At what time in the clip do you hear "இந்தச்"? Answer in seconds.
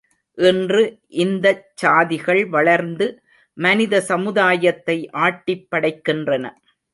1.23-1.67